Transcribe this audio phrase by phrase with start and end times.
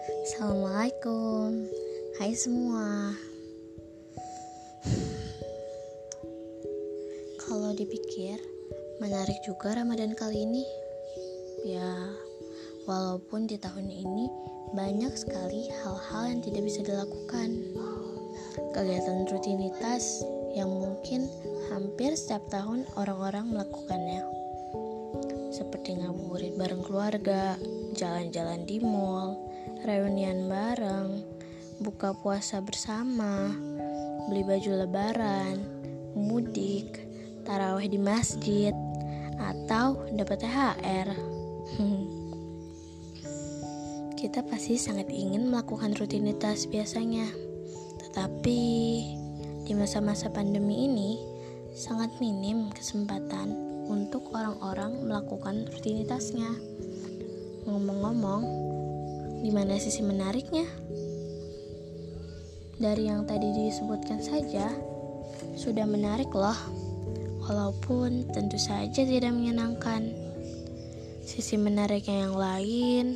[0.00, 1.68] Assalamualaikum.
[2.16, 3.12] Hai semua.
[7.36, 8.40] Kalau dipikir
[8.96, 10.64] Menarik juga Ramadan kali ini.
[11.68, 12.16] Ya
[12.88, 14.32] Walaupun di tahun ini
[14.72, 17.60] Banyak sekali hal-hal yang tidak bisa dilakukan.
[18.72, 20.24] Kegiatan rutinitas
[20.56, 21.20] Yang mungkin
[21.68, 24.24] hampir setiap tahun orang-orang melakukannya.
[25.52, 27.60] Seperti ngabuburit bareng keluarga,
[27.92, 29.49] jalan-jalan di mall,
[29.84, 31.24] reunian bareng,
[31.80, 33.56] buka puasa bersama,
[34.28, 35.56] beli baju lebaran,
[36.12, 37.00] mudik,
[37.48, 38.76] taraweh di masjid,
[39.40, 41.08] atau dapat THR.
[44.20, 47.24] Kita pasti sangat ingin melakukan rutinitas biasanya,
[48.04, 48.60] tetapi
[49.64, 51.16] di masa-masa pandemi ini
[51.72, 53.56] sangat minim kesempatan
[53.88, 56.52] untuk orang-orang melakukan rutinitasnya.
[57.64, 58.44] Ngomong-ngomong,
[59.40, 60.68] di mana sisi menariknya?
[62.80, 64.68] Dari yang tadi disebutkan saja,
[65.56, 66.56] sudah menarik loh.
[67.44, 70.12] Walaupun tentu saja tidak menyenangkan.
[71.24, 73.06] Sisi menariknya yang lain,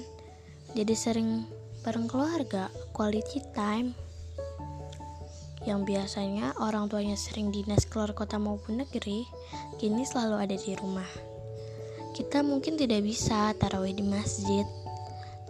[0.73, 1.45] jadi sering
[1.85, 3.93] bareng keluarga, quality time
[5.65, 9.25] yang biasanya orang tuanya sering dinas keluar kota maupun negeri,
[9.81, 11.09] kini selalu ada di rumah.
[12.13, 14.69] Kita mungkin tidak bisa tarawih di masjid,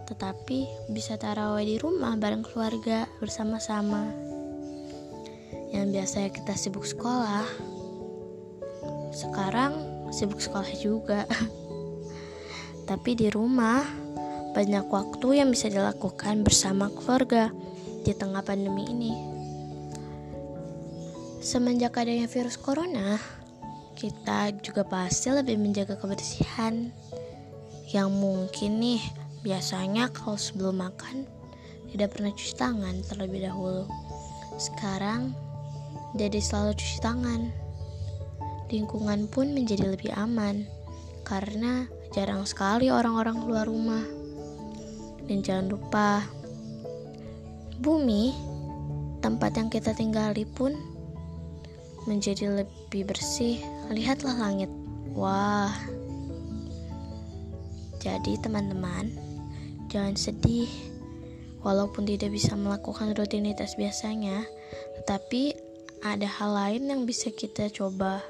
[0.05, 4.05] tetapi bisa tarawih di rumah bareng keluarga bersama-sama.
[5.73, 7.45] Yang biasanya kita sibuk sekolah,
[9.11, 9.73] sekarang
[10.13, 11.25] sibuk sekolah juga.
[12.89, 13.81] Tapi di rumah,
[14.53, 17.49] banyak waktu yang bisa dilakukan bersama keluarga
[18.05, 19.13] di tengah pandemi ini.
[21.41, 23.17] Semenjak adanya virus corona,
[23.97, 26.93] kita juga pasti lebih menjaga kebersihan.
[27.89, 29.01] Yang mungkin nih,
[29.45, 31.29] biasanya kalau sebelum makan
[31.93, 33.85] tidak pernah cuci tangan terlebih dahulu.
[34.57, 35.37] Sekarang
[36.17, 37.53] jadi selalu cuci tangan.
[38.73, 40.65] Lingkungan pun menjadi lebih aman
[41.21, 44.01] karena jarang sekali orang-orang keluar rumah.
[45.29, 46.25] Dan jangan lupa,
[47.77, 48.33] bumi
[49.21, 50.73] tempat yang kita tinggali pun
[52.09, 53.61] menjadi lebih bersih,
[53.93, 54.69] lihatlah langit.
[55.13, 55.73] Wah.
[57.97, 59.09] Jadi teman-teman,
[59.95, 60.67] jangan sedih.
[61.63, 64.43] Walaupun tidak bisa melakukan rutinitas biasanya,
[65.01, 65.55] tetapi
[66.03, 68.21] ada hal lain yang bisa kita coba.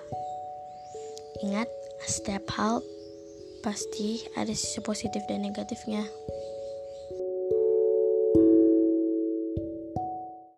[1.44, 1.68] Ingat,
[2.06, 2.80] setiap hal
[3.60, 6.06] pasti ada sisi positif dan negatifnya.